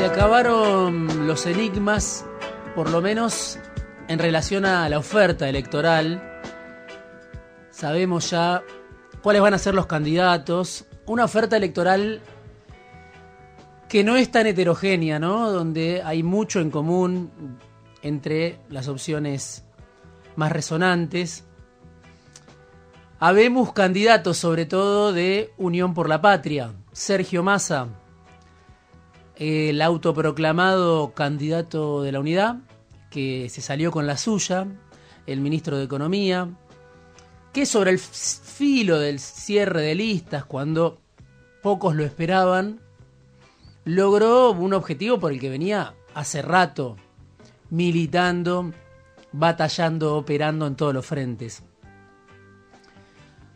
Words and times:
Se 0.00 0.06
acabaron 0.06 1.26
los 1.26 1.44
enigmas, 1.44 2.24
por 2.74 2.88
lo 2.88 3.02
menos 3.02 3.58
en 4.08 4.18
relación 4.18 4.64
a 4.64 4.88
la 4.88 4.98
oferta 4.98 5.46
electoral. 5.46 6.40
Sabemos 7.70 8.30
ya 8.30 8.62
cuáles 9.22 9.42
van 9.42 9.52
a 9.52 9.58
ser 9.58 9.74
los 9.74 9.84
candidatos. 9.84 10.86
Una 11.04 11.26
oferta 11.26 11.58
electoral 11.58 12.22
que 13.90 14.02
no 14.02 14.16
es 14.16 14.30
tan 14.30 14.46
heterogénea, 14.46 15.18
¿no? 15.18 15.52
Donde 15.52 16.00
hay 16.02 16.22
mucho 16.22 16.60
en 16.60 16.70
común 16.70 17.58
entre 18.00 18.58
las 18.70 18.88
opciones 18.88 19.66
más 20.34 20.50
resonantes. 20.50 21.44
Habemos 23.18 23.74
candidatos, 23.74 24.38
sobre 24.38 24.64
todo 24.64 25.12
de 25.12 25.52
Unión 25.58 25.92
por 25.92 26.08
la 26.08 26.22
Patria. 26.22 26.72
Sergio 26.90 27.42
Massa, 27.42 27.88
el 29.40 29.80
autoproclamado 29.80 31.14
candidato 31.14 32.02
de 32.02 32.12
la 32.12 32.20
unidad, 32.20 32.56
que 33.10 33.48
se 33.48 33.62
salió 33.62 33.90
con 33.90 34.06
la 34.06 34.18
suya, 34.18 34.66
el 35.26 35.40
ministro 35.40 35.78
de 35.78 35.84
Economía, 35.84 36.50
que 37.54 37.64
sobre 37.64 37.90
el 37.90 37.98
filo 37.98 38.98
del 38.98 39.18
cierre 39.18 39.80
de 39.80 39.94
listas, 39.94 40.44
cuando 40.44 41.00
pocos 41.62 41.96
lo 41.96 42.04
esperaban, 42.04 42.80
logró 43.86 44.52
un 44.52 44.74
objetivo 44.74 45.18
por 45.18 45.32
el 45.32 45.40
que 45.40 45.48
venía 45.48 45.94
hace 46.12 46.42
rato, 46.42 46.96
militando, 47.70 48.72
batallando, 49.32 50.16
operando 50.16 50.66
en 50.66 50.76
todos 50.76 50.92
los 50.92 51.06
frentes. 51.06 51.62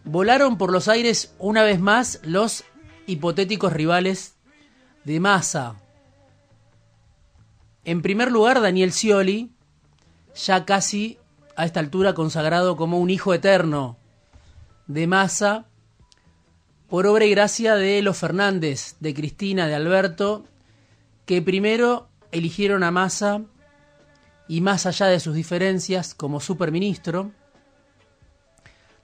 Volaron 0.04 0.56
por 0.56 0.72
los 0.72 0.88
aires 0.88 1.34
una 1.38 1.62
vez 1.62 1.78
más 1.78 2.20
los 2.24 2.64
hipotéticos 3.06 3.74
rivales 3.74 4.33
de 5.04 5.20
Massa. 5.20 5.76
En 7.84 8.02
primer 8.02 8.32
lugar, 8.32 8.60
Daniel 8.60 8.92
Scioli, 8.92 9.52
ya 10.34 10.64
casi 10.64 11.18
a 11.56 11.64
esta 11.64 11.80
altura 11.80 12.14
consagrado 12.14 12.76
como 12.76 12.98
un 12.98 13.10
hijo 13.10 13.34
eterno 13.34 13.98
de 14.86 15.06
Massa, 15.06 15.66
por 16.88 17.06
obra 17.06 17.24
y 17.24 17.30
gracia 17.30 17.74
de 17.76 18.02
los 18.02 18.16
Fernández, 18.16 18.96
de 19.00 19.14
Cristina, 19.14 19.66
de 19.66 19.74
Alberto, 19.74 20.44
que 21.26 21.42
primero 21.42 22.08
eligieron 22.32 22.82
a 22.82 22.90
Massa 22.90 23.42
y 24.48 24.60
más 24.60 24.86
allá 24.86 25.06
de 25.06 25.20
sus 25.20 25.34
diferencias 25.34 26.14
como 26.14 26.40
superministro, 26.40 27.32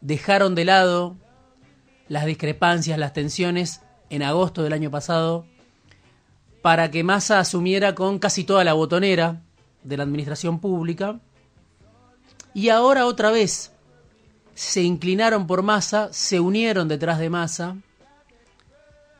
dejaron 0.01 0.55
de 0.55 0.65
lado 0.65 1.17
las 2.09 2.27
discrepancias, 2.27 2.99
las 2.99 3.13
tensiones 3.13 3.83
en 4.11 4.23
agosto 4.23 4.63
del 4.63 4.73
año 4.73 4.91
pasado 4.91 5.47
para 6.63 6.91
que 6.91 7.05
Massa 7.05 7.39
asumiera 7.39 7.95
con 7.95 8.19
casi 8.19 8.45
toda 8.45 8.65
la 8.65 8.75
botonera 8.75 9.43
de 9.83 9.97
la 9.97 10.03
administración 10.03 10.61
pública. 10.61 11.21
Y 12.53 12.69
ahora 12.69 13.07
otra 13.07 13.31
vez 13.31 13.73
se 14.55 14.83
inclinaron 14.83 15.47
por 15.47 15.63
Massa, 15.63 16.13
se 16.13 16.41
unieron 16.41 16.89
detrás 16.89 17.19
de 17.19 17.31
Massa, 17.31 17.77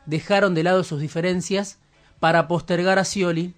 dejaron 0.05 0.53
de 0.53 0.63
lado 0.63 0.83
sus 0.83 1.01
diferencias 1.01 1.79
para 2.19 2.47
postergar 2.47 2.99
a 2.99 3.05
Scioli 3.05 3.55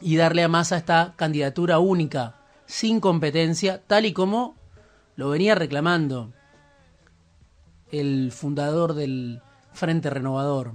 y 0.00 0.16
darle 0.16 0.44
a 0.44 0.48
Massa 0.48 0.76
esta 0.76 1.14
candidatura 1.16 1.78
única, 1.78 2.36
sin 2.66 3.00
competencia, 3.00 3.82
tal 3.86 4.04
y 4.04 4.12
como 4.12 4.56
lo 5.16 5.30
venía 5.30 5.54
reclamando 5.54 6.32
el 7.90 8.30
fundador 8.30 8.94
del 8.94 9.40
Frente 9.72 10.10
Renovador. 10.10 10.74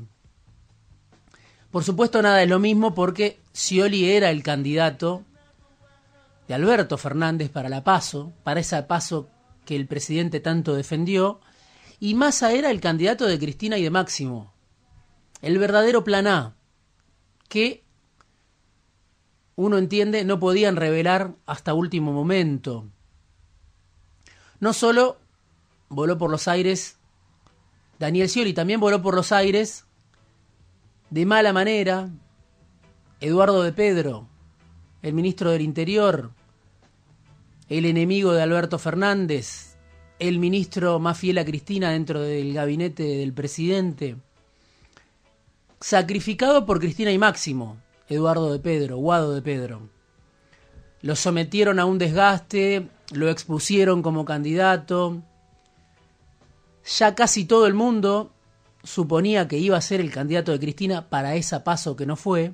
Por 1.74 1.84
supuesto 1.84 2.22
nada 2.22 2.44
es 2.44 2.48
lo 2.48 2.60
mismo 2.60 2.94
porque 2.94 3.40
Scioli 3.52 4.12
era 4.12 4.30
el 4.30 4.44
candidato 4.44 5.24
de 6.48 6.54
Alberto 6.54 7.00
Fernández 7.00 7.50
para 7.50 7.68
la 7.68 7.84
PASO, 7.84 8.32
para 8.44 8.60
esa 8.60 8.86
PASO 8.86 9.28
que 9.66 9.76
el 9.76 9.88
presidente 9.88 10.40
tanto 10.40 10.76
defendió, 10.76 11.42
y 12.00 12.14
Massa 12.14 12.54
era 12.54 12.70
el 12.70 12.80
candidato 12.80 13.26
de 13.26 13.40
Cristina 13.40 13.80
y 13.80 13.82
de 13.82 13.90
Máximo, 13.90 14.54
el 15.42 15.58
verdadero 15.58 16.04
plan 16.04 16.28
A, 16.28 16.56
que 17.50 17.84
uno 19.56 19.80
entiende 19.80 20.26
no 20.26 20.40
podían 20.40 20.76
revelar 20.76 21.34
hasta 21.48 21.74
último 21.74 22.14
momento. 22.14 22.86
No 24.60 24.74
solo 24.74 25.18
voló 25.90 26.20
por 26.20 26.30
los 26.30 26.48
aires 26.48 27.00
Daniel 27.98 28.30
Scioli, 28.30 28.54
también 28.54 28.80
voló 28.80 29.02
por 29.02 29.16
los 29.16 29.32
aires 29.32 29.88
de 31.10 31.26
mala 31.26 31.54
manera 31.54 32.10
Eduardo 33.20 33.64
de 33.64 33.72
Pedro, 33.72 34.28
el 35.02 35.14
ministro 35.14 35.52
del 35.52 35.62
Interior, 35.62 36.32
el 37.70 37.86
enemigo 37.86 38.34
de 38.34 38.42
Alberto 38.42 38.78
Fernández, 38.78 39.78
el 40.20 40.40
ministro 40.40 41.00
más 41.00 41.18
fiel 41.18 41.38
a 41.38 41.46
Cristina 41.46 41.92
dentro 41.92 42.22
del 42.22 42.54
gabinete 42.54 43.04
del 43.04 43.32
presidente, 43.32 44.18
sacrificado 45.80 46.66
por 46.66 46.80
Cristina 46.80 47.12
y 47.12 47.18
Máximo, 47.18 47.78
Eduardo 48.10 48.52
de 48.52 48.60
Pedro, 48.60 48.98
Guado 48.98 49.34
de 49.34 49.42
Pedro. 49.42 49.90
Lo 51.02 51.16
sometieron 51.16 51.80
a 51.80 51.86
un 51.86 51.98
desgaste, 51.98 52.90
lo 53.14 53.30
expusieron 53.30 54.02
como 54.02 54.26
candidato. 54.26 55.22
Ya 56.98 57.16
casi 57.16 57.46
todo 57.46 57.68
el 57.68 57.74
mundo 57.74 58.33
suponía 58.84 59.48
que 59.48 59.58
iba 59.58 59.78
a 59.78 59.82
ser 59.82 60.02
el 60.02 60.12
candidato 60.12 60.52
de 60.52 60.60
Cristina 60.60 61.10
para 61.10 61.36
esa 61.36 61.64
paso 61.64 61.96
que 61.96 62.06
no 62.06 62.16
fue. 62.16 62.54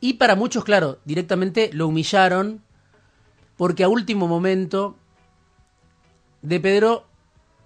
Y 0.00 0.14
para 0.14 0.36
muchos, 0.36 0.64
claro, 0.64 0.98
directamente 1.04 1.70
lo 1.72 1.88
humillaron 1.88 2.62
porque 3.56 3.82
a 3.82 3.88
último 3.88 4.28
momento 4.28 4.96
de 6.42 6.60
Pedro 6.60 7.06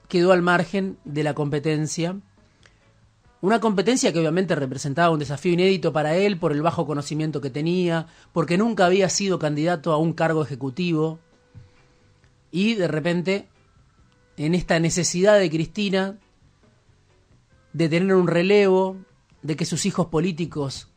quedó 0.09 0.33
al 0.33 0.43
margen 0.43 0.97
de 1.05 1.25
la 1.25 1.35
competencia. 1.35 2.17
Una 3.43 3.61
competencia 3.61 4.13
que 4.13 4.21
obviamente 4.21 4.55
representaba 4.55 5.11
un 5.11 5.19
desafío 5.19 5.53
inédito 5.53 5.93
para 5.93 6.15
él 6.15 6.39
por 6.39 6.53
el 6.53 6.63
bajo 6.63 6.87
conocimiento 6.87 7.41
que 7.41 7.51
tenía, 7.51 8.07
porque 8.33 8.57
nunca 8.57 8.87
había 8.87 9.09
sido 9.09 9.39
candidato 9.39 9.93
a 9.93 9.99
un 9.99 10.13
cargo 10.13 10.43
ejecutivo. 10.43 11.19
Y 12.53 12.75
de 12.75 12.89
repente, 12.89 13.49
en 14.37 14.55
esta 14.55 14.79
necesidad 14.79 15.39
de 15.39 15.51
Cristina 15.51 16.19
de 17.73 17.89
tener 17.89 18.15
un 18.15 18.27
relevo, 18.27 18.97
de 19.43 19.57
que 19.57 19.65
sus 19.65 19.87
hijos 19.87 20.07
políticos 20.07 20.89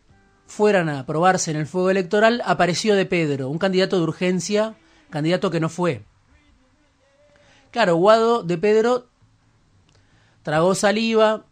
fueran 0.45 0.89
a 0.89 0.99
aprobarse 0.99 1.51
en 1.51 1.57
el 1.57 1.65
fuego 1.65 1.89
electoral, 1.89 2.41
apareció 2.45 2.95
de 2.95 3.05
Pedro, 3.05 3.49
un 3.49 3.57
candidato 3.57 3.97
de 3.97 4.03
urgencia, 4.03 4.75
candidato 5.09 5.49
que 5.49 5.59
no 5.59 5.69
fue. 5.69 6.03
Claro, 7.71 7.95
Guado 7.95 8.43
de 8.43 8.57
Pedro 8.57 9.07
tragó 10.43 10.75
saliva, 10.75 11.45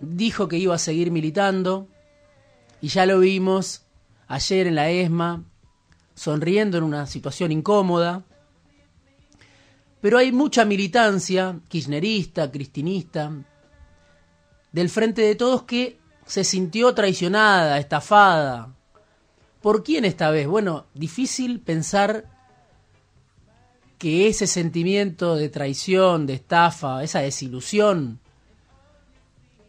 dijo 0.00 0.48
que 0.48 0.58
iba 0.58 0.74
a 0.74 0.78
seguir 0.78 1.10
militando, 1.10 1.88
y 2.80 2.88
ya 2.88 3.06
lo 3.06 3.20
vimos 3.20 3.86
ayer 4.26 4.66
en 4.66 4.74
la 4.74 4.90
ESMA, 4.90 5.44
sonriendo 6.14 6.78
en 6.78 6.84
una 6.84 7.06
situación 7.06 7.52
incómoda. 7.52 8.24
Pero 10.00 10.18
hay 10.18 10.32
mucha 10.32 10.64
militancia, 10.64 11.58
kirchnerista, 11.68 12.50
cristinista, 12.50 13.32
del 14.76 14.90
Frente 14.90 15.22
de 15.22 15.34
Todos 15.34 15.62
que 15.62 15.98
se 16.26 16.44
sintió 16.44 16.94
traicionada, 16.94 17.78
estafada. 17.78 18.74
¿Por 19.62 19.82
quién 19.82 20.04
esta 20.04 20.30
vez? 20.30 20.46
Bueno, 20.46 20.84
difícil 20.92 21.60
pensar 21.60 22.26
que 23.96 24.28
ese 24.28 24.46
sentimiento 24.46 25.34
de 25.34 25.48
traición, 25.48 26.26
de 26.26 26.34
estafa, 26.34 27.02
esa 27.02 27.20
desilusión, 27.20 28.20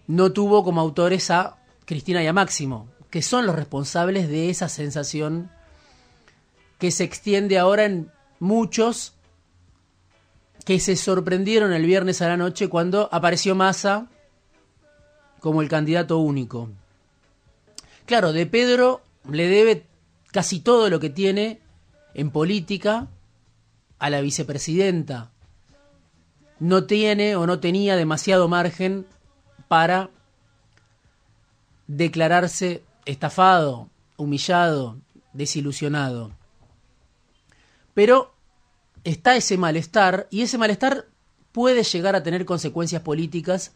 no 0.07 0.33
tuvo 0.33 0.65
como 0.65 0.81
autores 0.81 1.31
a 1.31 1.55
Cristina 1.85 2.21
y 2.21 2.27
a 2.27 2.33
Máximo, 2.33 2.89
que 3.09 3.21
son 3.21 3.45
los 3.45 3.55
responsables 3.55 4.27
de 4.27 4.49
esa 4.49 4.67
sensación 4.67 5.49
que 6.79 6.91
se 6.91 7.05
extiende 7.05 7.57
ahora 7.57 7.85
en 7.85 8.11
muchos 8.39 9.13
que 10.65 10.81
se 10.81 10.97
sorprendieron 10.97 11.71
el 11.71 11.85
viernes 11.85 12.21
a 12.21 12.27
la 12.27 12.35
noche 12.35 12.67
cuando 12.67 13.07
apareció 13.13 13.55
Massa 13.55 14.09
como 15.47 15.61
el 15.61 15.69
candidato 15.69 16.17
único. 16.17 16.67
Claro, 18.05 18.33
de 18.33 18.45
Pedro 18.45 19.01
le 19.31 19.47
debe 19.47 19.85
casi 20.33 20.59
todo 20.59 20.89
lo 20.89 20.99
que 20.99 21.09
tiene 21.09 21.61
en 22.13 22.31
política 22.31 23.07
a 23.97 24.09
la 24.09 24.19
vicepresidenta. 24.19 25.31
No 26.59 26.83
tiene 26.83 27.37
o 27.37 27.47
no 27.47 27.61
tenía 27.61 27.95
demasiado 27.95 28.49
margen 28.49 29.05
para 29.69 30.09
declararse 31.87 32.83
estafado, 33.05 33.89
humillado, 34.17 34.97
desilusionado. 35.31 36.33
Pero 37.93 38.33
está 39.05 39.37
ese 39.37 39.57
malestar 39.57 40.27
y 40.29 40.41
ese 40.41 40.57
malestar 40.57 41.05
puede 41.53 41.83
llegar 41.83 42.17
a 42.17 42.23
tener 42.23 42.43
consecuencias 42.43 43.01
políticas 43.01 43.71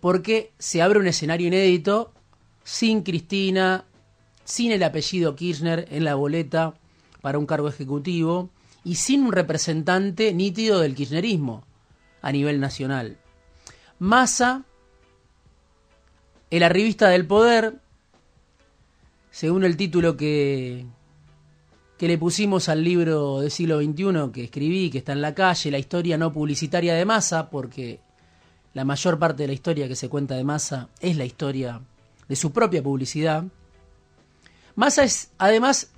porque 0.00 0.52
se 0.58 0.82
abre 0.82 0.98
un 0.98 1.06
escenario 1.06 1.48
inédito 1.48 2.12
sin 2.64 3.02
Cristina, 3.02 3.84
sin 4.44 4.72
el 4.72 4.82
apellido 4.82 5.36
Kirchner 5.36 5.86
en 5.90 6.04
la 6.04 6.14
boleta 6.14 6.74
para 7.20 7.38
un 7.38 7.46
cargo 7.46 7.68
ejecutivo 7.68 8.50
y 8.84 8.94
sin 8.96 9.24
un 9.24 9.32
representante 9.32 10.32
nítido 10.32 10.80
del 10.80 10.94
kirchnerismo 10.94 11.64
a 12.22 12.32
nivel 12.32 12.60
nacional. 12.60 13.18
Massa, 13.98 14.64
el 16.50 16.62
arribista 16.62 17.08
del 17.08 17.26
poder, 17.26 17.78
según 19.30 19.64
el 19.64 19.76
título 19.76 20.16
que, 20.16 20.86
que 21.98 22.08
le 22.08 22.18
pusimos 22.18 22.68
al 22.68 22.82
libro 22.82 23.40
del 23.40 23.50
siglo 23.50 23.80
XXI 23.80 24.32
que 24.32 24.44
escribí, 24.44 24.90
que 24.90 24.98
está 24.98 25.12
en 25.12 25.20
la 25.20 25.34
calle, 25.34 25.70
la 25.70 25.78
historia 25.78 26.16
no 26.16 26.32
publicitaria 26.32 26.94
de 26.94 27.04
Massa, 27.04 27.50
porque 27.50 28.00
la 28.74 28.84
mayor 28.84 29.18
parte 29.18 29.42
de 29.42 29.48
la 29.48 29.54
historia 29.54 29.88
que 29.88 29.96
se 29.96 30.08
cuenta 30.08 30.34
de 30.36 30.44
Massa 30.44 30.88
es 31.00 31.16
la 31.16 31.24
historia 31.24 31.80
de 32.28 32.36
su 32.36 32.52
propia 32.52 32.82
publicidad. 32.82 33.44
Massa 34.76 35.04
es 35.04 35.30
además 35.38 35.90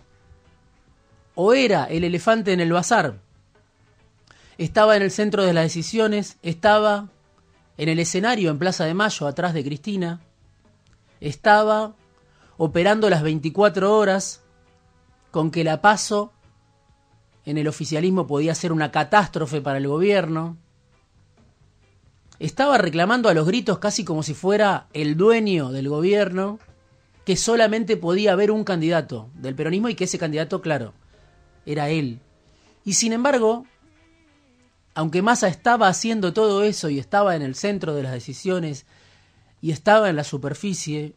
o 1.35 1.53
era 1.53 1.85
el 1.85 2.05
elefante 2.05 2.53
en 2.53 2.61
el 2.61 2.73
bazar. 2.73 3.19
Estaba 4.59 4.97
en 4.97 5.03
el 5.03 5.11
centro 5.11 5.45
de 5.45 5.53
las 5.53 5.65
decisiones, 5.65 6.37
estaba 6.43 7.09
en 7.77 7.89
el 7.89 7.99
escenario 7.99 8.51
en 8.51 8.59
Plaza 8.59 8.85
de 8.85 8.95
Mayo 8.95 9.27
atrás 9.27 9.55
de 9.55 9.65
Cristina, 9.65 10.21
estaba 11.21 11.95
operando 12.59 13.09
las 13.09 13.23
24 13.23 13.97
horas 13.97 14.41
con 15.31 15.51
que 15.51 15.65
la 15.65 15.81
paso 15.81 16.33
en 17.45 17.59
el 17.59 17.69
oficialismo 17.69 18.27
podía 18.27 18.55
ser 18.55 18.73
una 18.73 18.93
catástrofe 18.93 19.61
para 19.61 19.79
el 19.79 19.89
gobierno. 19.89 20.57
Estaba 22.43 22.77
reclamando 22.77 23.29
a 23.29 23.35
los 23.35 23.47
gritos 23.47 23.79
casi 23.79 24.05
como 24.05 24.25
si 24.25 24.35
fuera 24.35 24.89
el 24.95 25.17
dueño 25.17 25.71
del 25.71 25.89
gobierno, 25.89 26.59
que 27.25 27.37
solamente 27.37 27.97
podía 27.97 28.33
haber 28.33 28.51
un 28.51 28.65
candidato 28.65 29.31
del 29.35 29.55
peronismo 29.55 29.89
y 29.89 29.95
que 29.95 30.05
ese 30.05 30.19
candidato, 30.19 30.61
claro, 30.61 30.93
era 31.67 31.89
él. 31.91 32.19
Y 32.85 32.95
sin 32.95 33.13
embargo, 33.13 33.65
aunque 34.97 35.23
Massa 35.23 35.47
estaba 35.47 35.87
haciendo 35.87 36.33
todo 36.33 36.65
eso 36.65 36.91
y 36.91 36.99
estaba 36.99 37.37
en 37.37 37.43
el 37.43 37.55
centro 37.55 37.95
de 37.95 38.03
las 38.03 38.13
decisiones 38.13 38.87
y 39.61 39.71
estaba 39.71 40.11
en 40.11 40.17
la 40.17 40.25
superficie, 40.25 41.15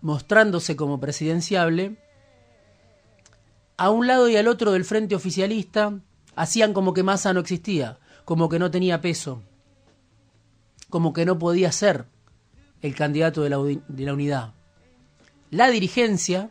mostrándose 0.00 0.76
como 0.76 1.00
presidenciable, 1.00 1.96
a 3.76 3.90
un 3.90 4.06
lado 4.06 4.28
y 4.28 4.36
al 4.36 4.46
otro 4.46 4.70
del 4.70 4.84
frente 4.84 5.16
oficialista 5.16 5.98
hacían 6.36 6.72
como 6.72 6.94
que 6.94 7.02
Massa 7.02 7.32
no 7.32 7.40
existía, 7.40 7.98
como 8.24 8.48
que 8.48 8.60
no 8.60 8.70
tenía 8.70 9.00
peso, 9.00 9.42
como 10.90 11.12
que 11.12 11.24
no 11.24 11.38
podía 11.38 11.72
ser 11.72 12.06
el 12.82 12.94
candidato 12.94 13.42
de 13.42 13.50
la, 13.50 13.58
de 13.58 14.04
la 14.04 14.12
unidad. 14.12 14.54
La 15.50 15.68
dirigencia, 15.68 16.50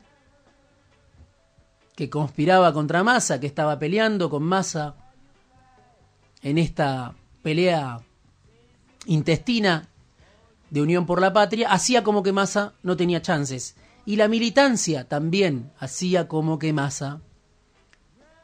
que 1.96 2.10
conspiraba 2.10 2.74
contra 2.74 3.04
Massa, 3.04 3.40
que 3.40 3.48
estaba 3.48 3.80
peleando 3.80 4.30
con 4.30 4.44
Massa 4.44 4.96
en 6.42 6.58
esta 6.58 7.16
pelea 7.42 8.02
intestina 9.08 9.90
de 10.70 10.82
Unión 10.82 11.06
por 11.06 11.22
la 11.22 11.34
Patria, 11.34 11.72
hacía 11.72 12.04
como 12.04 12.24
que 12.24 12.34
Massa 12.34 12.74
no 12.84 12.98
tenía 12.98 13.22
chances. 13.22 13.76
Y 14.06 14.16
la 14.16 14.28
militancia 14.28 15.08
también 15.08 15.72
hacía 15.80 16.28
como 16.28 16.60
que 16.60 16.74
Massa 16.74 17.22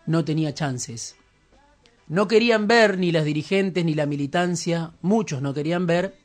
no 0.06 0.26
tenía 0.26 0.54
chances. 0.54 1.16
No 2.08 2.28
querían 2.28 2.68
ver 2.68 2.98
ni 2.98 3.12
las 3.12 3.26
dirigentes 3.26 3.84
ni 3.86 3.94
la 3.94 4.06
militancia, 4.06 4.92
muchos 5.02 5.42
no 5.42 5.54
querían 5.54 5.88
ver 5.88 6.16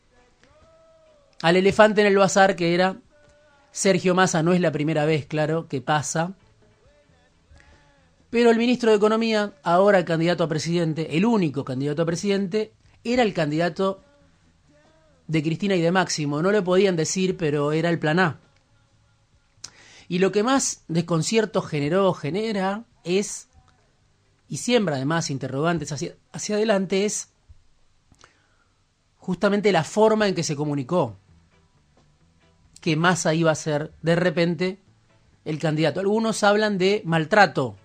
al 1.43 1.57
elefante 1.57 2.01
en 2.01 2.09
el 2.09 2.17
bazar 2.17 2.57
que 2.57 2.75
era 2.75 2.97
Sergio 3.71 4.15
Massa. 4.15 4.43
No 4.43 4.53
es 4.53 4.61
la 4.61 4.73
primera 4.73 5.05
vez, 5.05 5.27
claro, 5.27 5.69
que 5.69 5.81
pasa 5.81 6.35
pero 8.31 8.51
el 8.51 8.59
ministro 8.59 8.91
de 8.91 8.97
Economía, 8.97 9.55
ahora 9.63 10.05
candidato 10.05 10.45
a 10.45 10.49
presidente, 10.49 11.17
el 11.17 11.25
único 11.25 11.65
candidato 11.65 12.03
a 12.03 12.07
presidente, 12.07 12.73
era 13.03 13.23
el 13.23 13.33
candidato 13.33 14.03
de 15.27 15.43
Cristina 15.43 15.77
y 15.77 15.81
de 15.81 15.93
Máximo. 15.93 16.43
No 16.43 16.53
le 16.53 16.61
podían 16.61 16.97
decir, 16.97 17.39
pero 17.39 17.73
era 17.73 17.89
el 17.89 17.99
plan 17.99 18.19
A. 18.19 18.41
Y 20.09 20.19
lo 20.19 20.31
que 20.31 20.43
más 20.43 20.85
desconcierto 20.89 21.63
generó, 21.63 22.13
genera, 22.13 22.85
es, 23.03 23.49
y 24.49 24.59
siembra 24.59 24.97
además 24.97 25.31
interrogantes 25.31 25.93
hacia, 25.93 26.15
hacia 26.33 26.57
adelante, 26.57 27.05
es 27.05 27.29
justamente 29.17 29.73
la 29.73 29.85
forma 29.85 30.27
en 30.27 30.35
que 30.35 30.45
se 30.45 30.57
comunicó 30.57 31.17
que 32.81 32.97
Massa 32.97 33.35
iba 33.35 33.51
a 33.51 33.57
ser 33.57 33.93
de 34.03 34.17
repente 34.17 34.79
el 35.45 35.59
candidato. 35.59 36.01
Algunos 36.01 36.43
hablan 36.43 36.79
de 36.79 37.03
maltrato 37.05 37.77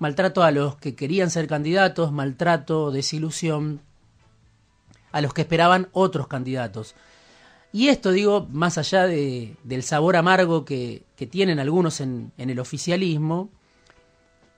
maltrato 0.00 0.42
a 0.42 0.50
los 0.50 0.76
que 0.76 0.96
querían 0.96 1.30
ser 1.30 1.46
candidatos, 1.46 2.10
maltrato, 2.10 2.90
desilusión 2.90 3.82
a 5.12 5.20
los 5.20 5.34
que 5.34 5.42
esperaban 5.42 5.88
otros 5.92 6.26
candidatos. 6.26 6.96
Y 7.70 7.88
esto, 7.88 8.10
digo, 8.10 8.48
más 8.50 8.78
allá 8.78 9.06
de, 9.06 9.56
del 9.62 9.82
sabor 9.82 10.16
amargo 10.16 10.64
que, 10.64 11.04
que 11.16 11.26
tienen 11.26 11.60
algunos 11.60 12.00
en, 12.00 12.32
en, 12.38 12.48
el 12.50 12.58
oficialismo, 12.58 13.50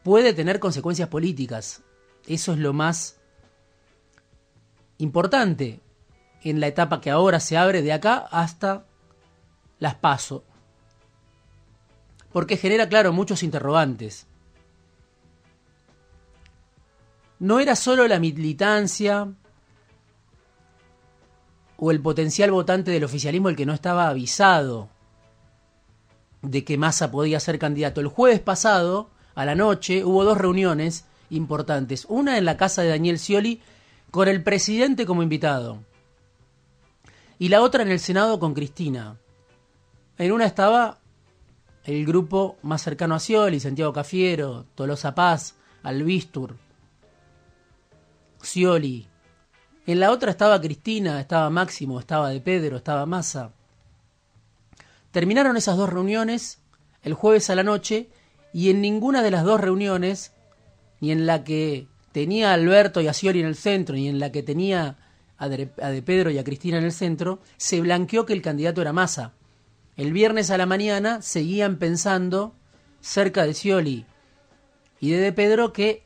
puede 0.02 0.32
tener 0.32 0.58
consecuencias 0.58 1.08
políticas. 1.08 1.82
Eso 2.26 2.52
es 2.52 2.58
lo 2.58 2.72
más 2.72 3.20
importante 4.98 5.80
en 6.42 6.60
la 6.60 6.66
etapa 6.66 7.00
que 7.00 7.10
ahora 7.10 7.40
se 7.40 7.56
abre 7.56 7.82
de 7.82 7.92
acá 7.92 8.16
hasta 8.30 8.86
las 9.78 9.94
paso. 9.94 10.44
Porque 12.32 12.56
genera, 12.56 12.88
claro, 12.88 13.12
muchos 13.12 13.42
interrogantes. 13.42 14.26
no 17.42 17.58
era 17.58 17.74
solo 17.74 18.06
la 18.06 18.20
militancia 18.20 19.32
o 21.76 21.90
el 21.90 22.00
potencial 22.00 22.52
votante 22.52 22.92
del 22.92 23.02
oficialismo 23.02 23.48
el 23.48 23.56
que 23.56 23.66
no 23.66 23.74
estaba 23.74 24.06
avisado 24.06 24.90
de 26.42 26.64
que 26.64 26.78
Massa 26.78 27.10
podía 27.10 27.40
ser 27.40 27.58
candidato. 27.58 28.00
El 28.00 28.06
jueves 28.06 28.38
pasado, 28.38 29.10
a 29.34 29.44
la 29.44 29.54
noche, 29.54 30.04
hubo 30.04 30.24
dos 30.24 30.38
reuniones 30.38 31.04
importantes. 31.30 32.06
Una 32.08 32.38
en 32.38 32.44
la 32.44 32.56
casa 32.56 32.82
de 32.82 32.88
Daniel 32.88 33.18
Scioli 33.18 33.60
con 34.10 34.28
el 34.28 34.42
presidente 34.42 35.06
como 35.06 35.22
invitado. 35.22 35.82
Y 37.38 37.48
la 37.48 37.62
otra 37.62 37.82
en 37.82 37.90
el 37.90 37.98
Senado 37.98 38.38
con 38.38 38.54
Cristina. 38.54 39.18
En 40.18 40.32
una 40.32 40.44
estaba 40.44 40.98
el 41.84 42.06
grupo 42.06 42.56
más 42.62 42.82
cercano 42.82 43.14
a 43.14 43.18
Scioli, 43.18 43.58
Santiago 43.58 43.92
Cafiero, 43.92 44.66
Tolosa 44.74 45.14
Paz, 45.14 45.56
Albistur, 45.82 46.56
Scioli. 48.40 49.08
En 49.86 49.98
la 49.98 50.12
otra 50.12 50.30
estaba 50.30 50.60
Cristina, 50.60 51.20
estaba 51.20 51.50
Máximo, 51.50 51.98
estaba 51.98 52.28
De 52.28 52.40
Pedro, 52.40 52.76
estaba 52.76 53.06
Massa. 53.06 53.52
Terminaron 55.10 55.56
esas 55.56 55.76
dos 55.76 55.90
reuniones 55.90 56.60
el 57.02 57.14
jueves 57.14 57.50
a 57.50 57.56
la 57.56 57.64
noche 57.64 58.10
y 58.52 58.70
en 58.70 58.80
ninguna 58.80 59.22
de 59.22 59.30
las 59.30 59.44
dos 59.44 59.60
reuniones, 59.60 60.32
ni 61.00 61.10
en 61.10 61.26
la 61.26 61.44
que 61.44 61.88
tenía 62.12 62.50
a 62.50 62.54
Alberto 62.54 63.00
y 63.00 63.08
a 63.08 63.12
Scioli 63.12 63.40
en 63.40 63.46
el 63.46 63.56
centro, 63.56 63.94
ni 63.94 64.08
en 64.08 64.18
la 64.18 64.30
que 64.30 64.42
tenía 64.42 64.98
a 65.38 65.48
De, 65.48 66.02
Pedro 66.02 66.30
y 66.30 66.38
a 66.38 66.44
Cristina 66.44 66.78
en 66.78 66.84
el 66.84 66.92
centro, 66.92 67.40
se 67.56 67.80
blanqueó 67.80 68.26
que 68.26 68.32
el 68.32 68.42
candidato 68.42 68.80
era 68.80 68.92
Massa. 68.92 69.32
El 69.96 70.12
viernes 70.12 70.50
a 70.50 70.58
la 70.58 70.66
mañana 70.66 71.20
seguían 71.20 71.76
pensando 71.78 72.54
cerca 73.00 73.44
de 73.44 73.54
Scioli 73.54 74.06
y 75.00 75.10
de 75.10 75.18
De 75.18 75.32
Pedro 75.32 75.72
que 75.72 76.04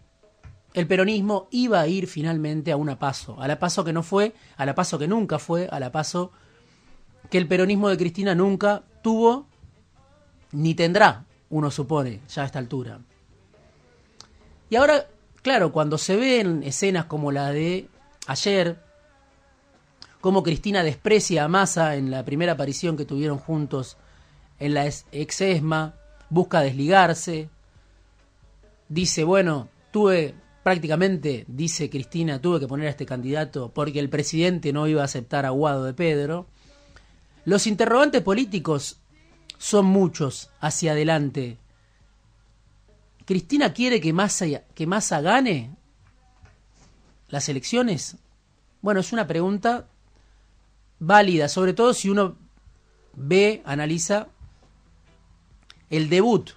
el 0.73 0.87
peronismo 0.87 1.49
iba 1.50 1.81
a 1.81 1.87
ir 1.87 2.07
finalmente 2.07 2.73
a 2.73 2.76
una 2.76 2.99
paso, 2.99 3.41
a 3.41 3.49
la 3.49 3.59
paso 3.59 3.85
que 3.85 3.93
no 3.93 4.03
fue, 4.03 4.35
a 4.57 4.65
la 4.65 4.75
paso 4.75 4.99
que 4.99 5.09
nunca 5.09 5.38
fue, 5.38 5.69
a 5.71 5.81
la 5.81 5.93
paso 5.93 6.33
que 7.31 7.38
el 7.38 7.49
peronismo 7.49 7.88
de 7.88 7.97
Cristina 7.97 8.35
nunca 8.35 8.85
tuvo 9.03 9.49
ni 10.53 10.75
tendrá, 10.75 11.25
uno 11.50 11.71
supone, 11.71 12.21
ya 12.29 12.43
a 12.43 12.47
esta 12.47 12.59
altura. 12.59 13.00
Y 14.69 14.76
ahora, 14.76 15.07
claro, 15.43 15.73
cuando 15.73 15.99
se 15.99 16.17
ven 16.17 16.62
escenas 16.62 17.05
como 17.05 17.31
la 17.31 17.53
de 17.53 17.88
ayer, 18.26 18.83
cómo 20.21 20.43
Cristina 20.43 20.83
desprecia 20.83 21.45
a 21.45 21.49
Massa 21.49 21.97
en 21.97 22.11
la 22.11 22.25
primera 22.25 22.53
aparición 22.53 22.97
que 22.97 23.05
tuvieron 23.05 23.38
juntos 23.38 23.97
en 24.59 24.75
la 24.75 24.87
ex 24.87 25.41
ESMA, 25.41 25.95
busca 26.31 26.61
desligarse, 26.62 27.49
dice, 28.88 29.25
bueno, 29.25 29.69
tuve 29.93 30.35
prácticamente, 30.62 31.45
dice 31.47 31.88
Cristina, 31.88 32.41
tuve 32.41 32.59
que 32.59 32.67
poner 32.67 32.88
a 32.88 32.91
este 32.91 33.07
candidato 33.07 33.71
porque 33.73 34.00
el 34.00 34.09
presidente 34.09 34.73
no 34.73 34.88
iba 34.88 35.03
a 35.03 35.05
aceptar 35.05 35.47
a 35.47 35.50
Guado 35.50 35.85
de 35.85 35.95
Pedro. 35.95 36.47
Los 37.45 37.69
interrogantes 37.69 38.23
políticos 38.23 38.99
son 39.58 39.86
muchos 39.86 40.50
hacia 40.60 40.92
adelante. 40.92 41.58
¿Cristina 43.25 43.72
quiere 43.72 44.00
que 44.00 44.12
Massa, 44.12 44.46
que 44.75 44.86
Massa 44.86 45.20
gane 45.20 45.75
las 47.28 47.48
elecciones? 47.48 48.16
Bueno, 48.82 49.00
es 49.00 49.12
una 49.12 49.26
pregunta 49.26 49.88
válida, 50.98 51.48
sobre 51.48 51.72
todo 51.72 51.92
si 51.92 52.08
uno 52.08 52.36
ve, 53.14 53.62
analiza 53.64 54.28
el 55.90 56.08
debut 56.08 56.50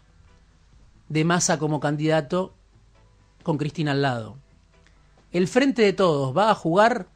de 1.08 1.24
Massa 1.26 1.58
como 1.58 1.80
candidato 1.80 2.54
con 3.44 3.58
Cristina 3.58 3.92
al 3.92 4.02
lado. 4.02 4.38
El 5.32 5.48
Frente 5.48 5.82
de 5.82 5.94
Todos 5.94 6.36
va 6.36 6.52
a 6.52 6.56
jugar 6.56 7.08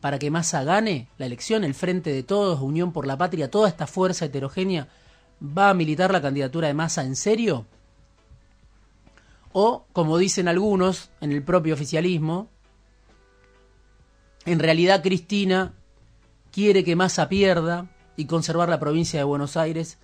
para 0.00 0.18
que 0.18 0.30
Massa 0.30 0.64
gane 0.64 1.08
la 1.18 1.26
elección, 1.26 1.64
el 1.64 1.74
Frente 1.74 2.12
de 2.12 2.22
Todos, 2.22 2.60
Unión 2.60 2.92
por 2.92 3.06
la 3.06 3.18
Patria, 3.18 3.50
toda 3.50 3.68
esta 3.68 3.86
fuerza 3.86 4.24
heterogénea, 4.24 4.88
¿va 5.42 5.70
a 5.70 5.74
militar 5.74 6.10
la 6.10 6.22
candidatura 6.22 6.68
de 6.68 6.74
Massa 6.74 7.04
en 7.04 7.16
serio? 7.16 7.66
O, 9.52 9.84
como 9.92 10.16
dicen 10.16 10.48
algunos 10.48 11.10
en 11.20 11.32
el 11.32 11.42
propio 11.42 11.74
oficialismo, 11.74 12.48
en 14.46 14.58
realidad 14.58 15.02
Cristina 15.02 15.74
quiere 16.50 16.82
que 16.82 16.96
Massa 16.96 17.28
pierda 17.28 17.90
y 18.16 18.24
conservar 18.24 18.68
la 18.68 18.80
provincia 18.80 19.20
de 19.20 19.24
Buenos 19.24 19.56
Aires 19.56 19.98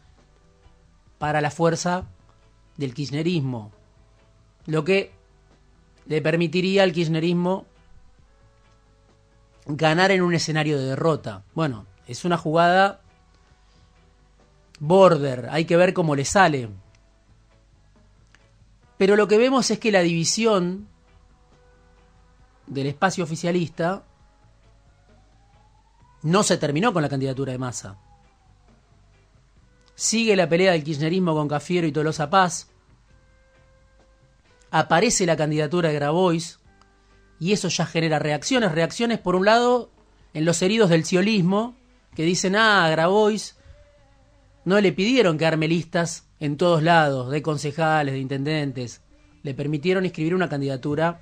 para 1.19 1.41
la 1.41 1.51
fuerza 1.51 2.05
del 2.77 2.93
kirchnerismo, 2.93 3.73
lo 4.67 4.85
que 4.85 5.13
le 6.07 6.21
permitiría 6.21 6.83
al 6.83 6.93
kirchnerismo 6.93 7.65
ganar 9.67 10.11
en 10.11 10.23
un 10.23 10.35
escenario 10.35 10.79
de 10.79 10.87
derrota. 10.87 11.43
Bueno, 11.55 11.87
es 12.07 12.25
una 12.25 12.39
jugada 12.39 13.01
border, 14.79 15.49
hay 15.51 15.65
que 15.65 15.77
ver 15.77 15.93
cómo 15.93 16.15
le 16.15 16.25
sale. 16.25 16.69
Pero 18.97 19.17
lo 19.17 19.29
que 19.29 19.39
vemos 19.39 19.71
es 19.71 19.79
que 19.79 19.93
la 19.93 20.01
división 20.01 20.89
del 22.67 22.87
espacio 22.87 23.25
oficialista 23.25 24.05
no 26.23 26.43
se 26.43 26.57
terminó 26.57 26.93
con 26.93 27.03
la 27.03 27.09
candidatura 27.09 27.53
de 27.53 27.59
Massa. 27.59 27.99
Sigue 29.95 30.37
la 30.37 30.49
pelea 30.49 30.73
del 30.73 30.85
kirchnerismo 30.85 31.35
con 31.35 31.49
Cafiero 31.49 31.87
y 31.87 31.93
Tolosa 31.93 32.29
Paz. 32.29 32.69
Aparece 34.71 35.25
la 35.25 35.37
candidatura 35.37 35.89
de 35.89 35.95
Grabois. 35.95 36.59
Y 37.39 37.53
eso 37.53 37.69
ya 37.69 37.87
genera 37.87 38.19
reacciones. 38.19 38.73
Reacciones, 38.73 39.19
por 39.19 39.37
un 39.37 39.45
lado, 39.45 39.91
en 40.35 40.45
los 40.45 40.63
heridos 40.63 40.91
del 40.91 41.05
ciolismo, 41.05 41.77
que 42.15 42.25
dicen, 42.25 42.57
ah, 42.57 42.89
Grabois 42.91 43.57
no 44.65 44.81
le 44.81 44.93
pidieron 44.93 45.39
que 45.39 45.47
arme 45.47 45.69
listas 45.69 46.27
en 46.41 46.57
todos 46.57 46.83
lados, 46.83 47.31
de 47.31 47.43
concejales, 47.43 48.15
de 48.15 48.21
intendentes. 48.21 49.03
Le 49.43 49.55
permitieron 49.55 50.05
escribir 50.05 50.35
una 50.35 50.49
candidatura 50.49 51.21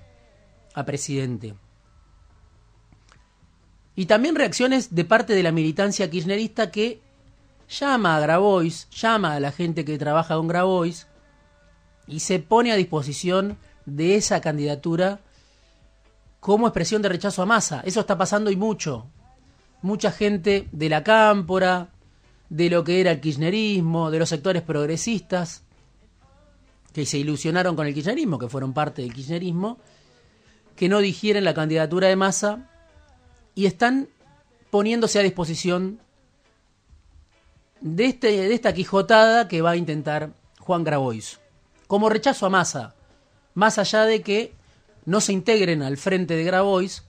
a 0.75 0.85
presidente. 0.85 1.54
Y 3.97 4.06
también 4.06 4.35
reacciones 4.35 4.94
de 4.94 5.04
parte 5.04 5.35
de 5.35 5.42
la 5.42 5.52
militancia 5.52 6.11
kirchnerista 6.11 6.71
que 6.71 7.00
llama 7.68 8.16
a 8.16 8.21
Grabois, 8.21 8.88
llama 8.90 9.35
a 9.35 9.40
la 9.40 9.52
gente 9.52 9.85
que 9.85 9.99
trabaja 9.99 10.37
con 10.37 10.49
Grabois 10.49 11.06
y 12.06 12.21
se 12.21 12.38
pone 12.38 12.73
a 12.73 12.76
disposición 12.76 13.56
de 13.87 14.16
esa 14.16 14.40
candidatura 14.40 15.21
como 16.45 16.67
expresión 16.67 17.01
de 17.01 17.09
rechazo 17.09 17.41
a 17.41 17.47
masa. 17.47 17.81
Eso 17.87 18.01
está 18.01 18.19
pasando 18.19 18.51
y 18.51 18.57
mucho. 18.57 19.07
Mucha 19.81 20.13
gente 20.13 20.69
de 20.73 20.91
la 20.91 21.03
cámpora, 21.03 21.89
de 22.51 22.69
lo 22.69 22.85
que 22.85 23.01
era 23.01 23.13
el 23.13 23.21
kirchnerismo, 23.23 24.11
de 24.11 24.19
los 24.19 24.29
sectores 24.29 24.61
progresistas, 24.61 25.63
que 26.93 27.07
se 27.07 27.17
ilusionaron 27.17 27.75
con 27.75 27.87
el 27.87 27.95
kirchnerismo, 27.95 28.39
que 28.39 28.51
fueron 28.51 28.75
parte 28.75 29.01
del 29.01 29.15
kirchnerismo, 29.15 29.79
que 30.77 30.91
no 30.91 30.99
digieren 30.99 31.45
la 31.45 31.55
candidatura 31.55 32.09
de 32.09 32.17
masa 32.17 32.69
y 33.55 33.65
están 33.65 34.11
poniéndose 34.71 35.19
a 35.19 35.23
disposición 35.23 35.99
de, 37.81 38.05
este, 38.05 38.27
de 38.33 38.53
esta 38.53 38.75
quijotada 38.75 39.49
que 39.49 39.63
va 39.63 39.71
a 39.71 39.77
intentar 39.77 40.35
Juan 40.61 40.85
Grabois. 40.85 41.41
Como 41.87 42.11
rechazo 42.11 42.45
a 42.45 42.51
Massa, 42.51 42.95
más 43.55 43.79
allá 43.79 44.05
de 44.05 44.21
que 44.21 44.53
no 45.07 45.21
se 45.21 45.33
integren 45.33 45.83
al 45.83 45.97
frente 45.97 46.37
de 46.37 46.45
Grabois, 46.45 47.05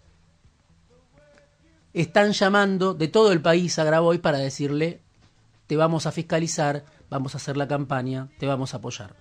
están 1.93 2.33
llamando 2.33 2.93
de 2.93 3.07
todo 3.07 3.31
el 3.31 3.41
país 3.41 3.79
a 3.79 3.83
Grabois 3.83 4.19
para 4.19 4.37
decirle, 4.37 4.99
te 5.67 5.77
vamos 5.77 6.05
a 6.05 6.11
fiscalizar, 6.11 6.83
vamos 7.09 7.33
a 7.33 7.37
hacer 7.37 7.55
la 7.57 7.67
campaña, 7.67 8.29
te 8.37 8.45
vamos 8.45 8.73
a 8.73 8.77
apoyar. 8.77 9.15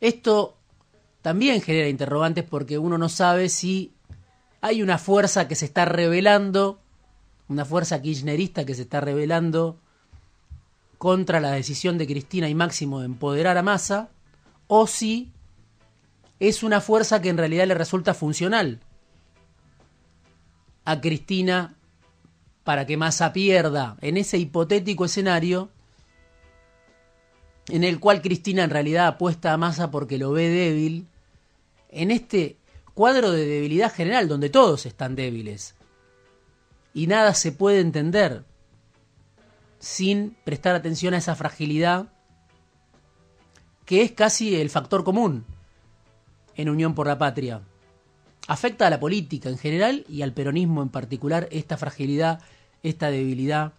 Esto 0.00 0.56
también 1.22 1.62
genera 1.62 1.88
interrogantes 1.88 2.44
porque 2.44 2.76
uno 2.76 2.98
no 2.98 3.08
sabe 3.08 3.48
si 3.48 3.92
hay 4.60 4.82
una 4.82 4.98
fuerza 4.98 5.48
que 5.48 5.54
se 5.54 5.64
está 5.64 5.86
revelando 5.86 6.78
una 7.48 7.64
fuerza 7.64 8.00
kirchnerista 8.00 8.64
que 8.64 8.74
se 8.74 8.82
está 8.82 9.00
rebelando 9.00 9.78
contra 10.98 11.40
la 11.40 11.52
decisión 11.52 11.98
de 11.98 12.06
Cristina 12.06 12.48
y 12.48 12.54
Máximo 12.54 13.00
de 13.00 13.06
empoderar 13.06 13.58
a 13.58 13.62
Massa, 13.62 14.08
o 14.66 14.86
si 14.86 15.30
es 16.40 16.62
una 16.62 16.80
fuerza 16.80 17.20
que 17.20 17.28
en 17.28 17.38
realidad 17.38 17.66
le 17.66 17.74
resulta 17.74 18.14
funcional. 18.14 18.80
A 20.84 21.00
Cristina 21.00 21.76
para 22.64 22.86
que 22.86 22.96
Massa 22.96 23.32
pierda 23.32 23.96
en 24.00 24.16
ese 24.16 24.38
hipotético 24.38 25.04
escenario 25.04 25.70
en 27.68 27.84
el 27.84 28.00
cual 28.00 28.20
Cristina 28.20 28.64
en 28.64 28.70
realidad 28.70 29.06
apuesta 29.06 29.52
a 29.52 29.56
Massa 29.56 29.90
porque 29.90 30.18
lo 30.18 30.32
ve 30.32 30.48
débil, 30.48 31.06
en 31.88 32.10
este 32.10 32.58
cuadro 32.92 33.30
de 33.32 33.46
debilidad 33.46 33.92
general 33.92 34.28
donde 34.28 34.50
todos 34.50 34.86
están 34.86 35.14
débiles 35.14 35.74
y 36.92 37.06
nada 37.06 37.34
se 37.34 37.52
puede 37.52 37.80
entender 37.80 38.44
sin 39.78 40.36
prestar 40.44 40.74
atención 40.74 41.14
a 41.14 41.18
esa 41.18 41.34
fragilidad 41.34 42.12
que 43.84 44.02
es 44.02 44.12
casi 44.12 44.56
el 44.56 44.70
factor 44.70 45.04
común 45.04 45.44
en 46.56 46.68
Unión 46.68 46.94
por 46.94 47.06
la 47.06 47.18
Patria. 47.18 47.62
Afecta 48.46 48.86
a 48.86 48.90
la 48.90 49.00
política 49.00 49.48
en 49.48 49.58
general 49.58 50.04
y 50.08 50.22
al 50.22 50.32
peronismo 50.32 50.82
en 50.82 50.90
particular 50.90 51.48
esta 51.50 51.76
fragilidad, 51.76 52.40
esta 52.82 53.10
debilidad. 53.10 53.72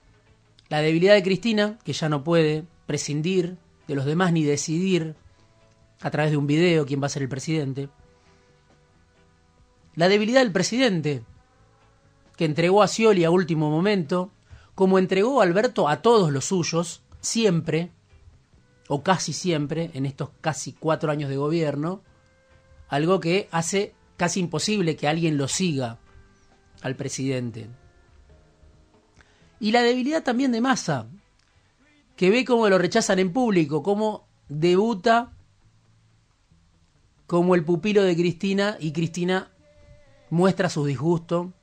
La 0.69 0.81
debilidad 0.81 1.13
de 1.13 1.23
Cristina, 1.23 1.77
que 1.83 1.93
ya 1.93 2.09
no 2.09 2.23
puede 2.23 2.65
prescindir 2.87 3.57
de 3.87 3.95
los 3.95 4.05
demás 4.05 4.33
ni 4.33 4.43
decidir 4.43 5.15
a 6.01 6.09
través 6.09 6.31
de 6.31 6.37
un 6.37 6.47
video 6.47 6.85
quién 6.85 7.01
va 7.01 7.05
a 7.05 7.09
ser 7.09 7.21
el 7.21 7.29
presidente. 7.29 7.89
La 9.95 10.09
debilidad 10.09 10.41
del 10.41 10.51
presidente, 10.51 11.23
que 12.35 12.45
entregó 12.45 12.83
a 12.83 12.87
Scioli 12.87 13.23
a 13.23 13.31
último 13.31 13.69
momento, 13.69 14.31
como 14.73 14.99
entregó 14.99 15.41
Alberto 15.41 15.87
a 15.87 16.01
todos 16.01 16.31
los 16.31 16.45
suyos, 16.45 17.01
siempre, 17.21 17.91
o 18.87 19.03
casi 19.03 19.31
siempre, 19.31 19.91
en 19.93 20.05
estos 20.05 20.29
casi 20.41 20.73
cuatro 20.73 21.11
años 21.11 21.29
de 21.29 21.37
gobierno, 21.37 22.01
algo 22.87 23.19
que 23.19 23.47
hace 23.51 23.93
casi 24.17 24.39
imposible 24.39 24.95
que 24.95 25.07
alguien 25.07 25.37
lo 25.37 25.47
siga 25.47 25.99
al 26.81 26.95
presidente. 26.95 27.67
Y 29.59 29.71
la 29.71 29.81
debilidad 29.81 30.23
también 30.23 30.51
de 30.51 30.61
Massa, 30.61 31.07
que 32.15 32.29
ve 32.29 32.45
cómo 32.45 32.69
lo 32.69 32.77
rechazan 32.77 33.19
en 33.19 33.33
público, 33.33 33.83
cómo 33.83 34.27
debuta 34.47 35.33
como 37.27 37.55
el 37.55 37.63
pupilo 37.63 38.03
de 38.03 38.15
Cristina 38.15 38.77
y 38.79 38.91
Cristina 38.91 39.51
muestra 40.29 40.69
su 40.69 40.85
disgusto 40.85 41.53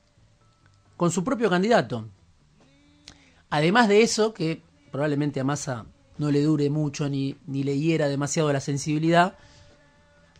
con 0.96 1.10
su 1.10 1.24
propio 1.24 1.48
candidato. 1.48 2.08
Además 3.50 3.88
de 3.88 4.02
eso, 4.02 4.32
que 4.34 4.62
probablemente 4.90 5.40
a 5.40 5.44
Massa 5.44 5.86
no 6.18 6.30
le 6.30 6.42
dure 6.42 6.70
mucho 6.70 7.08
ni, 7.08 7.36
ni 7.46 7.62
le 7.62 7.78
hiera 7.78 8.08
demasiado 8.08 8.52
la 8.52 8.60
sensibilidad, 8.60 9.36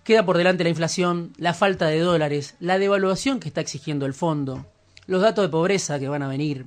queda 0.04 0.24
por 0.24 0.36
delante 0.36 0.64
la 0.64 0.70
inflación, 0.70 1.32
la 1.36 1.54
falta 1.54 1.86
de 1.86 2.00
dólares, 2.00 2.54
la 2.60 2.78
devaluación 2.78 3.40
que 3.40 3.48
está 3.48 3.60
exigiendo 3.60 4.06
el 4.06 4.14
fondo, 4.14 4.66
los 5.06 5.22
datos 5.22 5.44
de 5.44 5.48
pobreza 5.48 5.98
que 5.98 6.08
van 6.08 6.22
a 6.22 6.28
venir 6.28 6.66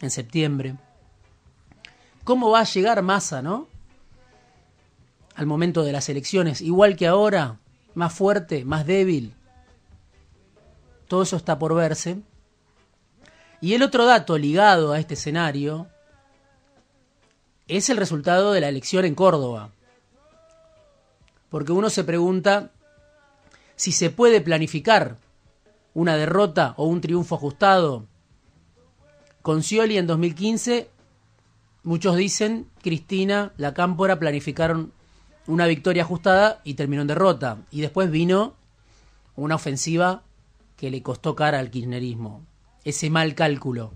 en 0.00 0.10
septiembre. 0.10 0.76
¿Cómo 2.24 2.50
va 2.50 2.60
a 2.60 2.64
llegar 2.64 3.02
Massa, 3.02 3.42
no? 3.42 3.68
Al 5.34 5.46
momento 5.46 5.82
de 5.82 5.92
las 5.92 6.08
elecciones, 6.08 6.60
igual 6.60 6.96
que 6.96 7.06
ahora, 7.06 7.58
más 7.94 8.12
fuerte, 8.14 8.64
más 8.64 8.86
débil. 8.86 9.34
Todo 11.08 11.22
eso 11.22 11.36
está 11.36 11.58
por 11.58 11.74
verse. 11.74 12.18
Y 13.60 13.74
el 13.74 13.82
otro 13.82 14.06
dato 14.06 14.38
ligado 14.38 14.92
a 14.92 14.98
este 14.98 15.14
escenario 15.14 15.88
es 17.68 17.88
el 17.90 17.96
resultado 17.96 18.52
de 18.52 18.60
la 18.60 18.68
elección 18.68 19.04
en 19.04 19.14
Córdoba. 19.14 19.70
Porque 21.54 21.70
uno 21.70 21.88
se 21.88 22.02
pregunta 22.02 22.72
si 23.76 23.92
se 23.92 24.10
puede 24.10 24.40
planificar 24.40 25.18
una 25.94 26.16
derrota 26.16 26.74
o 26.76 26.86
un 26.86 27.00
triunfo 27.00 27.36
ajustado. 27.36 28.08
Con 29.40 29.62
Scioli 29.62 29.96
en 29.96 30.08
2015, 30.08 30.90
muchos 31.84 32.16
dicen, 32.16 32.66
Cristina, 32.82 33.52
la 33.56 33.72
Cámpora 33.72 34.18
planificaron 34.18 34.92
una 35.46 35.68
victoria 35.68 36.02
ajustada 36.02 36.60
y 36.64 36.74
terminó 36.74 37.02
en 37.02 37.06
derrota. 37.06 37.58
Y 37.70 37.82
después 37.82 38.10
vino 38.10 38.54
una 39.36 39.54
ofensiva 39.54 40.24
que 40.76 40.90
le 40.90 41.04
costó 41.04 41.36
cara 41.36 41.60
al 41.60 41.70
kirchnerismo. 41.70 42.44
Ese 42.82 43.10
mal 43.10 43.36
cálculo. 43.36 43.92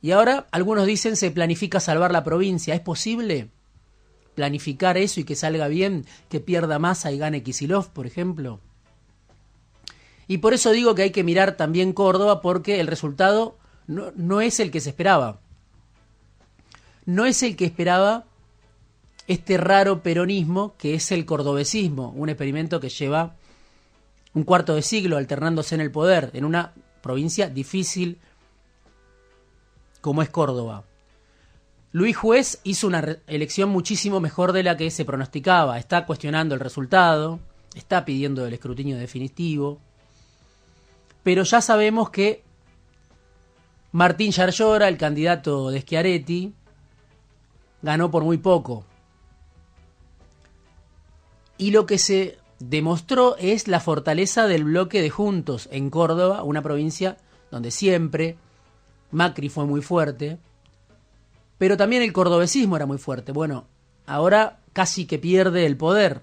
Y 0.00 0.10
ahora 0.10 0.48
algunos 0.50 0.86
dicen 0.86 1.14
se 1.14 1.30
planifica 1.30 1.78
salvar 1.78 2.10
la 2.10 2.24
provincia. 2.24 2.74
¿Es 2.74 2.80
posible 2.80 3.52
planificar 4.34 4.96
eso 4.96 5.20
y 5.20 5.24
que 5.24 5.36
salga 5.36 5.68
bien, 5.68 6.06
que 6.28 6.40
pierda 6.40 6.78
masa 6.78 7.12
y 7.12 7.18
gane 7.18 7.42
Kisilov, 7.42 7.90
por 7.90 8.06
ejemplo? 8.06 8.60
Y 10.28 10.38
por 10.38 10.54
eso 10.54 10.70
digo 10.70 10.94
que 10.94 11.02
hay 11.02 11.10
que 11.10 11.24
mirar 11.24 11.56
también 11.56 11.92
Córdoba 11.92 12.40
porque 12.40 12.80
el 12.80 12.86
resultado 12.86 13.58
no, 13.86 14.12
no 14.16 14.40
es 14.40 14.60
el 14.60 14.70
que 14.70 14.80
se 14.80 14.90
esperaba. 14.90 15.40
No 17.04 17.26
es 17.26 17.42
el 17.42 17.56
que 17.56 17.64
esperaba 17.64 18.24
este 19.26 19.56
raro 19.56 20.02
peronismo 20.02 20.74
que 20.78 20.94
es 20.94 21.12
el 21.12 21.24
cordobesismo, 21.24 22.10
un 22.10 22.28
experimento 22.28 22.80
que 22.80 22.88
lleva 22.88 23.36
un 24.34 24.44
cuarto 24.44 24.74
de 24.74 24.82
siglo 24.82 25.16
alternándose 25.16 25.74
en 25.74 25.80
el 25.80 25.90
poder 25.90 26.30
en 26.32 26.44
una 26.44 26.72
provincia 27.02 27.48
difícil 27.48 28.18
como 30.00 30.22
es 30.22 30.30
Córdoba. 30.30 30.84
Luis 31.92 32.16
Juez 32.16 32.60
hizo 32.64 32.86
una 32.86 33.18
elección 33.26 33.68
muchísimo 33.68 34.18
mejor 34.18 34.52
de 34.52 34.62
la 34.62 34.78
que 34.78 34.90
se 34.90 35.04
pronosticaba, 35.04 35.78
está 35.78 36.06
cuestionando 36.06 36.54
el 36.54 36.60
resultado, 36.60 37.38
está 37.74 38.06
pidiendo 38.06 38.46
el 38.46 38.54
escrutinio 38.54 38.96
definitivo, 38.96 39.78
pero 41.22 41.42
ya 41.42 41.60
sabemos 41.60 42.08
que 42.08 42.42
Martín 43.92 44.32
Yarlora, 44.32 44.88
el 44.88 44.96
candidato 44.96 45.70
de 45.70 45.82
Schiaretti, 45.82 46.54
ganó 47.82 48.10
por 48.10 48.24
muy 48.24 48.38
poco. 48.38 48.86
Y 51.58 51.72
lo 51.72 51.84
que 51.84 51.98
se 51.98 52.38
demostró 52.58 53.36
es 53.36 53.68
la 53.68 53.80
fortaleza 53.80 54.46
del 54.46 54.64
bloque 54.64 55.02
de 55.02 55.10
Juntos 55.10 55.68
en 55.70 55.90
Córdoba, 55.90 56.42
una 56.42 56.62
provincia 56.62 57.18
donde 57.50 57.70
siempre 57.70 58.38
Macri 59.10 59.50
fue 59.50 59.66
muy 59.66 59.82
fuerte, 59.82 60.38
pero 61.62 61.76
también 61.76 62.02
el 62.02 62.12
cordobesismo 62.12 62.74
era 62.74 62.86
muy 62.86 62.98
fuerte. 62.98 63.30
Bueno, 63.30 63.68
ahora 64.04 64.58
casi 64.72 65.06
que 65.06 65.20
pierde 65.20 65.64
el 65.64 65.76
poder 65.76 66.20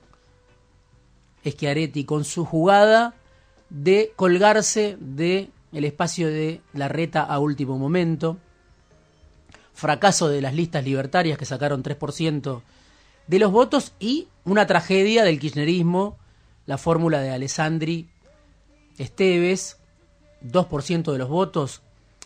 Schiaretti 1.48 2.03
con 2.03 2.25
su 2.25 2.43
jugada 2.43 3.15
de 3.69 4.12
colgarse 4.17 4.98
de 5.00 5.50
el 5.72 5.86
espacio 5.86 6.27
de 6.27 6.60
la 6.74 6.89
reta 6.89 7.24
a 7.24 7.39
último 7.39 7.77
momento, 7.77 8.38
fracaso 9.74 10.27
de 10.27 10.41
las 10.41 10.53
listas 10.53 10.84
libertarias 10.84 11.38
que 11.38 11.46
sacaron 11.46 11.84
3% 11.84 12.62
de 13.27 13.39
los 13.39 13.50
votos 13.53 13.93
y 13.98 14.27
una 14.43 14.67
tragedia 14.67 15.24
del 15.24 15.39
kirchnerismo, 15.39 16.17
la 16.65 16.77
fórmula 16.77 17.22
de 17.22 17.31
Alessandri 17.31 18.10
Esteves, 18.98 19.77
2% 20.43 21.13
de 21.13 21.17
los 21.17 21.29
votos, 21.29 21.81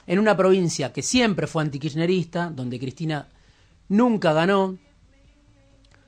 en 0.06 0.20
una 0.20 0.36
provincia 0.36 0.92
que 0.92 1.02
siempre 1.02 1.48
fue 1.48 1.64
antikirchnerista, 1.64 2.50
donde 2.50 2.80
Cristina 2.80 3.30
nunca 3.90 4.34
ganó, 4.34 4.78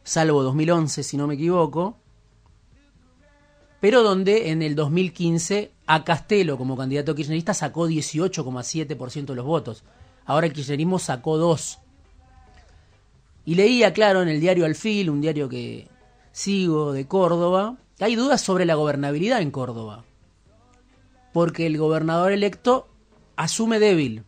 salvo 0.03 0.43
2011 0.43 1.03
si 1.03 1.17
no 1.17 1.27
me 1.27 1.35
equivoco, 1.35 1.97
pero 3.79 4.03
donde 4.03 4.49
en 4.49 4.61
el 4.61 4.75
2015 4.75 5.71
a 5.85 6.03
Castelo 6.03 6.57
como 6.57 6.75
candidato 6.75 7.13
kirchnerista 7.13 7.53
sacó 7.53 7.87
18,7% 7.87 9.25
de 9.25 9.35
los 9.35 9.45
votos. 9.45 9.83
Ahora 10.25 10.47
el 10.47 10.53
kirchnerismo 10.53 10.97
sacó 10.97 11.37
2. 11.37 11.79
Y 13.45 13.53
leía, 13.53 13.93
claro, 13.93 14.23
en 14.23 14.29
el 14.29 14.39
diario 14.41 14.65
Alfil, 14.65 15.11
un 15.11 15.21
diario 15.21 15.47
que 15.47 15.87
sigo 16.31 16.93
de 16.93 17.05
Córdoba, 17.07 17.77
hay 17.99 18.15
dudas 18.15 18.41
sobre 18.41 18.65
la 18.65 18.73
gobernabilidad 18.73 19.41
en 19.41 19.51
Córdoba. 19.51 20.03
Porque 21.31 21.67
el 21.67 21.77
gobernador 21.77 22.31
electo 22.31 22.87
asume 23.35 23.79
débil. 23.79 24.23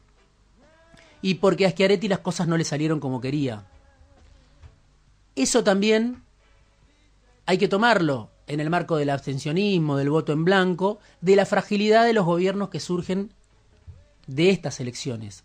Y 1.22 1.36
porque 1.36 1.66
a 1.66 1.72
Schiaretti 1.72 2.08
las 2.08 2.20
cosas 2.20 2.48
no 2.48 2.58
le 2.58 2.64
salieron 2.64 3.00
como 3.00 3.22
quería. 3.22 3.66
Eso 5.36 5.64
también 5.64 6.24
hay 7.46 7.58
que 7.58 7.68
tomarlo 7.68 8.30
en 8.48 8.60
el 8.60 8.70
marco 8.70 8.98
del 8.98 9.10
abstencionismo, 9.10 9.98
del 9.98 10.10
voto 10.10 10.32
en 10.32 10.46
blanco, 10.46 11.00
de 11.22 11.36
la 11.36 11.46
fragilidad 11.46 12.06
de 12.06 12.14
los 12.14 12.26
gobiernos 12.26 12.70
que 12.70 12.80
surgen 12.80 13.34
de 14.28 14.50
estas 14.50 14.80
elecciones. 14.80 15.44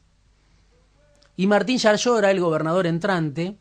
Y 1.36 1.46
Martín 1.46 1.78
Yarlora, 1.78 2.30
el 2.30 2.40
gobernador 2.40 2.86
entrante, 2.86 3.56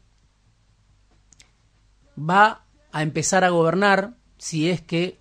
va 2.18 2.66
a 2.92 3.02
empezar 3.02 3.44
a 3.44 3.50
gobernar, 3.50 4.16
si 4.38 4.70
es 4.70 4.82
que 4.82 5.20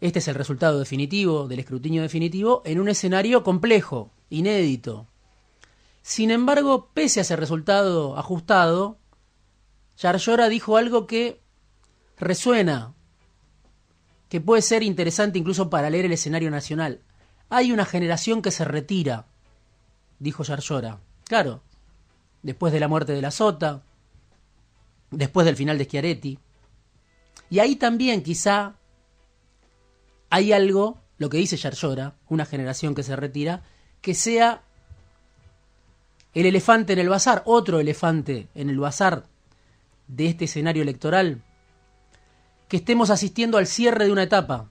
este 0.00 0.18
es 0.18 0.28
el 0.28 0.34
resultado 0.34 0.78
definitivo 0.78 1.48
del 1.48 1.60
escrutinio 1.60 2.02
definitivo, 2.02 2.62
en 2.64 2.80
un 2.80 2.88
escenario 2.88 3.42
complejo, 3.42 4.10
inédito. 4.28 5.06
Sin 6.02 6.30
embargo, 6.30 6.90
pese 6.92 7.20
a 7.20 7.22
ese 7.22 7.36
resultado 7.36 8.16
ajustado, 8.16 8.98
Yarlora 9.98 10.48
dijo 10.48 10.76
algo 10.76 11.06
que 11.06 11.40
resuena 12.18 12.94
que 14.28 14.40
puede 14.40 14.62
ser 14.62 14.82
interesante 14.82 15.38
incluso 15.38 15.70
para 15.70 15.90
leer 15.90 16.04
el 16.04 16.12
escenario 16.12 16.50
nacional. 16.50 17.00
Hay 17.48 17.72
una 17.72 17.84
generación 17.84 18.42
que 18.42 18.50
se 18.50 18.64
retira, 18.64 19.26
dijo 20.18 20.42
Yarlora. 20.44 21.00
Claro, 21.24 21.62
después 22.42 22.72
de 22.72 22.80
la 22.80 22.88
muerte 22.88 23.12
de 23.12 23.22
la 23.22 23.30
Sota, 23.30 23.82
después 25.10 25.46
del 25.46 25.56
final 25.56 25.78
de 25.78 25.84
Schiaretti. 25.84 26.38
Y 27.50 27.58
ahí 27.60 27.76
también 27.76 28.22
quizá 28.22 28.76
hay 30.30 30.52
algo, 30.52 30.98
lo 31.18 31.28
que 31.30 31.38
dice 31.38 31.56
Yarlora, 31.56 32.14
una 32.28 32.46
generación 32.46 32.94
que 32.94 33.02
se 33.02 33.16
retira, 33.16 33.62
que 34.00 34.14
sea 34.14 34.62
el 36.34 36.46
elefante 36.46 36.92
en 36.92 36.98
el 36.98 37.08
bazar, 37.08 37.42
otro 37.46 37.80
elefante 37.80 38.48
en 38.54 38.68
el 38.68 38.78
bazar 38.78 39.24
de 40.08 40.26
este 40.26 40.44
escenario 40.44 40.82
electoral, 40.82 41.42
que 42.68 42.76
estemos 42.78 43.10
asistiendo 43.10 43.58
al 43.58 43.66
cierre 43.66 44.04
de 44.04 44.12
una 44.12 44.24
etapa, 44.24 44.68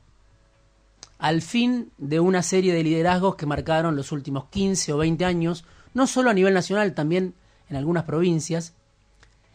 al 1.18 1.42
fin 1.42 1.92
de 1.98 2.20
una 2.20 2.44
serie 2.44 2.74
de 2.74 2.84
liderazgos 2.84 3.36
que 3.36 3.46
marcaron 3.46 3.96
los 3.96 4.12
últimos 4.12 4.46
15 4.50 4.94
o 4.94 4.98
20 4.98 5.26
años, 5.26 5.66
no 5.94 6.08
solo 6.08 6.30
a 6.30 6.34
nivel 6.34 6.54
nacional, 6.54 6.94
también 6.94 7.34
en 7.70 7.78
algunas 7.78 8.04
provincias, 8.04 8.74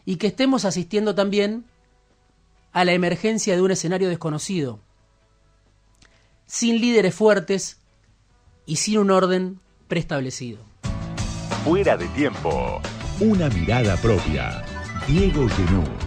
y 0.05 0.17
que 0.17 0.27
estemos 0.27 0.65
asistiendo 0.65 1.15
también 1.15 1.65
a 2.73 2.83
la 2.83 2.93
emergencia 2.93 3.55
de 3.55 3.61
un 3.61 3.71
escenario 3.71 4.09
desconocido, 4.09 4.79
sin 6.51 6.81
líderes 6.81 7.15
fuertes 7.15 7.77
y 8.65 8.75
sin 8.75 8.97
un 8.97 9.09
orden 9.09 9.61
preestablecido. 9.87 10.59
Fuera 11.63 11.95
de 11.95 12.07
tiempo. 12.09 12.81
Una 13.21 13.47
mirada 13.47 13.95
propia. 13.95 14.61
Diego 15.07 15.47
Genú. 15.47 16.00